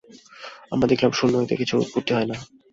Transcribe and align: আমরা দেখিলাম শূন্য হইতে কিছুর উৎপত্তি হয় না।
আমরা 0.71 0.87
দেখিলাম 0.89 1.13
শূন্য 1.13 1.33
হইতে 1.39 1.55
কিছুর 1.57 1.81
উৎপত্তি 1.83 2.11
হয় 2.13 2.27
না। 2.27 2.37